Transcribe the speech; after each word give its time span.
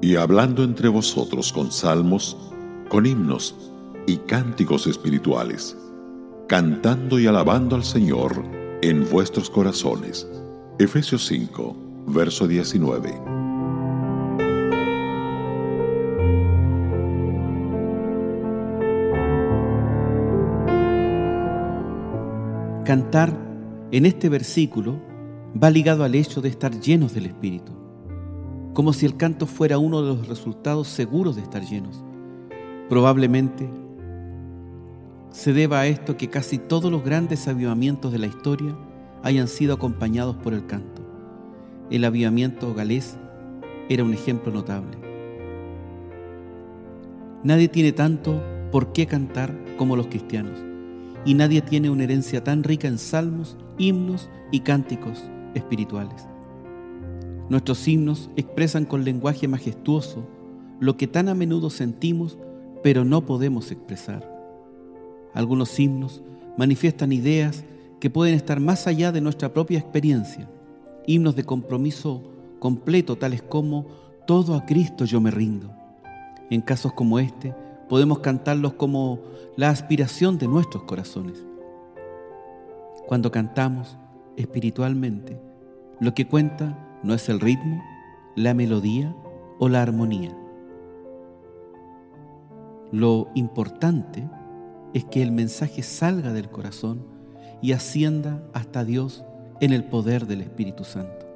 y 0.00 0.16
hablando 0.16 0.62
entre 0.62 0.88
vosotros 0.88 1.52
con 1.52 1.72
salmos, 1.72 2.36
con 2.88 3.06
himnos 3.06 3.54
y 4.06 4.16
cánticos 4.18 4.86
espirituales, 4.86 5.76
cantando 6.48 7.18
y 7.18 7.26
alabando 7.26 7.76
al 7.76 7.84
Señor 7.84 8.44
en 8.82 9.08
vuestros 9.10 9.50
corazones. 9.50 10.28
Efesios 10.78 11.26
5, 11.26 11.76
verso 12.08 12.46
19. 12.46 13.36
Cantar 22.84 23.36
en 23.90 24.06
este 24.06 24.28
versículo 24.28 25.00
va 25.60 25.70
ligado 25.70 26.04
al 26.04 26.14
hecho 26.14 26.40
de 26.40 26.48
estar 26.50 26.78
llenos 26.78 27.14
del 27.14 27.26
Espíritu, 27.26 27.72
como 28.76 28.92
si 28.92 29.06
el 29.06 29.16
canto 29.16 29.46
fuera 29.46 29.78
uno 29.78 30.02
de 30.02 30.08
los 30.08 30.28
resultados 30.28 30.86
seguros 30.88 31.34
de 31.34 31.40
estar 31.40 31.62
llenos. 31.62 32.04
Probablemente 32.90 33.66
se 35.30 35.54
deba 35.54 35.80
a 35.80 35.86
esto 35.86 36.18
que 36.18 36.28
casi 36.28 36.58
todos 36.58 36.92
los 36.92 37.02
grandes 37.02 37.48
avivamientos 37.48 38.12
de 38.12 38.18
la 38.18 38.26
historia 38.26 38.76
hayan 39.22 39.48
sido 39.48 39.72
acompañados 39.72 40.36
por 40.36 40.52
el 40.52 40.66
canto. 40.66 41.00
El 41.88 42.04
avivamiento 42.04 42.74
galés 42.74 43.16
era 43.88 44.04
un 44.04 44.12
ejemplo 44.12 44.52
notable. 44.52 44.98
Nadie 47.44 47.68
tiene 47.68 47.92
tanto 47.92 48.42
por 48.70 48.92
qué 48.92 49.06
cantar 49.06 49.58
como 49.78 49.96
los 49.96 50.08
cristianos, 50.08 50.62
y 51.24 51.32
nadie 51.32 51.62
tiene 51.62 51.88
una 51.88 52.04
herencia 52.04 52.44
tan 52.44 52.62
rica 52.62 52.88
en 52.88 52.98
salmos, 52.98 53.56
himnos 53.78 54.28
y 54.52 54.60
cánticos 54.60 55.22
espirituales. 55.54 56.28
Nuestros 57.48 57.86
himnos 57.86 58.30
expresan 58.36 58.84
con 58.84 59.04
lenguaje 59.04 59.46
majestuoso 59.46 60.26
lo 60.80 60.96
que 60.96 61.06
tan 61.06 61.28
a 61.28 61.34
menudo 61.34 61.70
sentimos 61.70 62.38
pero 62.82 63.04
no 63.04 63.24
podemos 63.26 63.70
expresar. 63.70 64.32
Algunos 65.34 65.78
himnos 65.78 66.22
manifiestan 66.56 67.12
ideas 67.12 67.64
que 68.00 68.10
pueden 68.10 68.34
estar 68.34 68.60
más 68.60 68.86
allá 68.86 69.12
de 69.12 69.20
nuestra 69.20 69.52
propia 69.52 69.78
experiencia, 69.78 70.48
himnos 71.06 71.36
de 71.36 71.44
compromiso 71.44 72.22
completo 72.58 73.16
tales 73.16 73.42
como 73.42 73.86
Todo 74.26 74.54
a 74.54 74.66
Cristo 74.66 75.04
yo 75.04 75.20
me 75.20 75.30
rindo. 75.30 75.70
En 76.50 76.60
casos 76.60 76.92
como 76.92 77.18
este, 77.18 77.54
podemos 77.88 78.20
cantarlos 78.20 78.74
como 78.74 79.20
la 79.56 79.70
aspiración 79.70 80.38
de 80.38 80.48
nuestros 80.48 80.82
corazones. 80.84 81.44
Cuando 83.06 83.30
cantamos 83.30 83.96
espiritualmente, 84.36 85.40
lo 86.00 86.12
que 86.12 86.26
cuenta 86.26 86.85
no 87.06 87.14
es 87.14 87.28
el 87.28 87.38
ritmo, 87.38 87.84
la 88.34 88.52
melodía 88.52 89.14
o 89.60 89.68
la 89.68 89.80
armonía. 89.80 90.36
Lo 92.90 93.28
importante 93.36 94.28
es 94.92 95.04
que 95.04 95.22
el 95.22 95.30
mensaje 95.30 95.84
salga 95.84 96.32
del 96.32 96.50
corazón 96.50 97.06
y 97.62 97.72
ascienda 97.72 98.42
hasta 98.52 98.84
Dios 98.84 99.24
en 99.60 99.72
el 99.72 99.84
poder 99.84 100.26
del 100.26 100.40
Espíritu 100.40 100.82
Santo. 100.82 101.26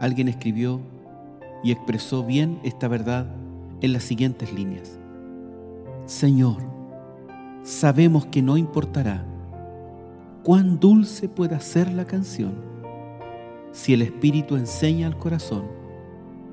Alguien 0.00 0.28
escribió 0.28 0.80
y 1.64 1.72
expresó 1.72 2.24
bien 2.24 2.60
esta 2.62 2.86
verdad 2.86 3.26
en 3.80 3.92
las 3.92 4.04
siguientes 4.04 4.52
líneas. 4.52 5.00
Señor, 6.06 6.58
sabemos 7.64 8.26
que 8.26 8.40
no 8.40 8.56
importará 8.56 9.24
cuán 10.44 10.78
dulce 10.78 11.28
pueda 11.28 11.58
ser 11.58 11.92
la 11.92 12.04
canción 12.04 12.69
si 13.72 13.94
el 13.94 14.02
Espíritu 14.02 14.56
enseña 14.56 15.06
al 15.06 15.18
corazón, 15.18 15.64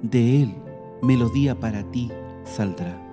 de 0.01 0.43
él 0.43 0.55
melodía 1.01 1.59
para 1.59 1.83
ti 1.91 2.11
saldrá. 2.43 3.03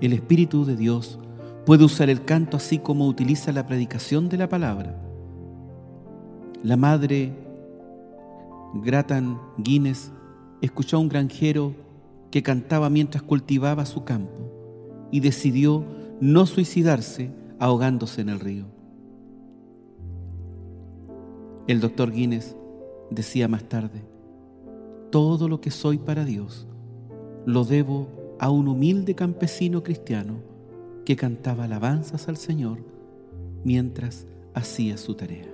El 0.00 0.12
Espíritu 0.12 0.64
de 0.64 0.76
Dios 0.76 1.18
puede 1.64 1.84
usar 1.84 2.10
el 2.10 2.24
canto 2.24 2.56
así 2.56 2.78
como 2.78 3.06
utiliza 3.06 3.52
la 3.52 3.66
predicación 3.66 4.28
de 4.28 4.36
la 4.36 4.48
palabra. 4.48 5.02
La 6.62 6.76
madre 6.76 7.32
Gratan 8.74 9.40
Guinness 9.58 10.12
escuchó 10.60 10.96
a 10.96 11.00
un 11.00 11.08
granjero 11.08 11.74
que 12.30 12.42
cantaba 12.42 12.90
mientras 12.90 13.22
cultivaba 13.22 13.86
su 13.86 14.04
campo 14.04 15.08
y 15.10 15.20
decidió 15.20 15.84
no 16.20 16.46
suicidarse 16.46 17.30
ahogándose 17.58 18.20
en 18.20 18.28
el 18.28 18.40
río. 18.40 18.75
El 21.66 21.80
doctor 21.80 22.12
Guinness 22.12 22.54
decía 23.10 23.48
más 23.48 23.64
tarde, 23.64 24.04
todo 25.10 25.48
lo 25.48 25.60
que 25.60 25.72
soy 25.72 25.98
para 25.98 26.24
Dios 26.24 26.68
lo 27.44 27.64
debo 27.64 28.06
a 28.38 28.50
un 28.50 28.68
humilde 28.68 29.16
campesino 29.16 29.82
cristiano 29.82 30.34
que 31.04 31.16
cantaba 31.16 31.64
alabanzas 31.64 32.28
al 32.28 32.36
Señor 32.36 32.78
mientras 33.64 34.26
hacía 34.54 34.96
su 34.96 35.14
tarea. 35.14 35.48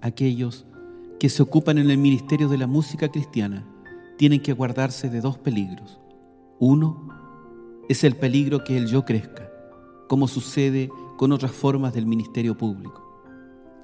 Aquellos 0.00 0.64
que 1.18 1.28
se 1.28 1.42
ocupan 1.42 1.78
en 1.78 1.90
el 1.90 1.98
ministerio 1.98 2.48
de 2.48 2.58
la 2.58 2.68
música 2.68 3.08
cristiana 3.08 3.66
tienen 4.18 4.40
que 4.40 4.52
guardarse 4.52 5.10
de 5.10 5.20
dos 5.20 5.36
peligros. 5.36 5.98
Uno 6.60 7.08
es 7.88 8.04
el 8.04 8.14
peligro 8.14 8.62
que 8.62 8.76
el 8.76 8.86
yo 8.86 9.04
crezca, 9.04 9.50
como 10.08 10.28
sucede 10.28 10.90
con 11.16 11.32
otras 11.32 11.50
formas 11.50 11.92
del 11.92 12.06
ministerio 12.06 12.56
público. 12.56 13.11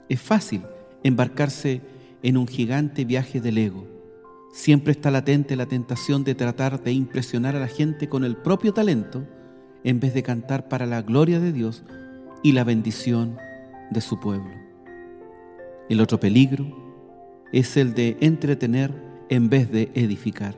Es 0.08 0.20
fácil 0.20 0.62
embarcarse 1.02 1.82
en 2.22 2.36
un 2.36 2.46
gigante 2.46 3.04
viaje 3.04 3.40
del 3.40 3.58
ego. 3.58 3.86
Siempre 4.52 4.92
está 4.92 5.10
latente 5.10 5.56
la 5.56 5.66
tentación 5.66 6.24
de 6.24 6.34
tratar 6.34 6.82
de 6.82 6.92
impresionar 6.92 7.54
a 7.54 7.60
la 7.60 7.68
gente 7.68 8.08
con 8.08 8.24
el 8.24 8.36
propio 8.36 8.72
talento 8.72 9.24
en 9.84 10.00
vez 10.00 10.14
de 10.14 10.22
cantar 10.22 10.68
para 10.68 10.86
la 10.86 11.02
gloria 11.02 11.38
de 11.40 11.52
Dios 11.52 11.84
y 12.42 12.52
la 12.52 12.64
bendición 12.64 13.36
de 13.90 14.00
su 14.00 14.18
pueblo. 14.18 14.50
El 15.88 16.00
otro 16.00 16.18
peligro 16.18 16.66
es 17.52 17.76
el 17.76 17.94
de 17.94 18.16
entretener 18.20 18.92
en 19.28 19.48
vez 19.48 19.70
de 19.70 19.90
edificar. 19.94 20.54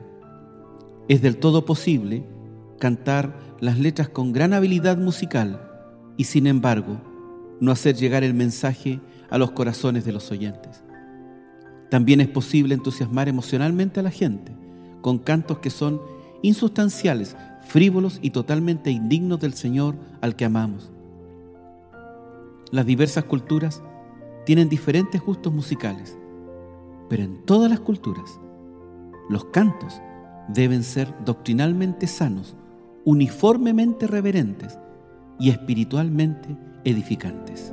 Es 1.08 1.22
del 1.22 1.36
todo 1.36 1.64
posible 1.64 2.24
cantar 2.78 3.38
las 3.60 3.78
letras 3.78 4.08
con 4.08 4.32
gran 4.32 4.52
habilidad 4.52 4.96
musical 4.96 5.60
y 6.16 6.24
sin 6.24 6.46
embargo 6.46 7.00
no 7.60 7.72
hacer 7.72 7.94
llegar 7.94 8.24
el 8.24 8.34
mensaje 8.34 9.00
a 9.30 9.38
los 9.38 9.52
corazones 9.52 10.04
de 10.04 10.12
los 10.12 10.30
oyentes. 10.30 10.82
También 11.90 12.20
es 12.20 12.28
posible 12.28 12.74
entusiasmar 12.74 13.28
emocionalmente 13.28 14.00
a 14.00 14.02
la 14.02 14.10
gente 14.10 14.52
con 15.00 15.18
cantos 15.18 15.58
que 15.58 15.70
son 15.70 16.00
insustanciales, 16.42 17.36
frívolos 17.62 18.18
y 18.22 18.30
totalmente 18.30 18.90
indignos 18.90 19.40
del 19.40 19.54
Señor 19.54 19.96
al 20.20 20.36
que 20.36 20.44
amamos. 20.44 20.90
Las 22.70 22.86
diversas 22.86 23.24
culturas 23.24 23.82
tienen 24.46 24.68
diferentes 24.68 25.20
gustos 25.20 25.52
musicales, 25.52 26.16
pero 27.08 27.22
en 27.22 27.44
todas 27.44 27.70
las 27.70 27.80
culturas 27.80 28.40
los 29.28 29.46
cantos 29.46 30.00
deben 30.48 30.82
ser 30.82 31.12
doctrinalmente 31.24 32.06
sanos, 32.06 32.56
uniformemente 33.04 34.06
reverentes 34.06 34.78
y 35.38 35.50
espiritualmente 35.50 36.56
edificantes. 36.84 37.72